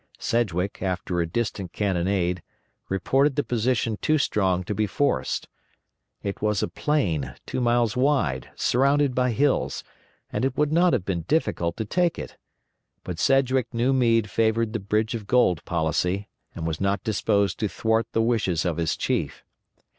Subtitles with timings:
[0.17, 2.41] Sedgwick, after a distant cannonade,
[2.89, 5.47] reported the position too strong to be forced.
[6.23, 9.83] It was a plain, two miles wide, surrounded by hills,
[10.33, 12.35] and it would not have been difficult to take it,
[13.03, 17.67] but Sedgwick knew Meade favored the "bridge of gold" policy, and was not disposed to
[17.67, 19.43] thwart the wishes of his chief.